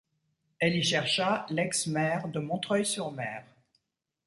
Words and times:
Elle 0.57 0.75
y 0.77 0.81
chercha 0.83 1.45
l’ex-maire 1.51 2.27
de 2.27 2.39
Montreuil-sur-Mer. 2.39 3.43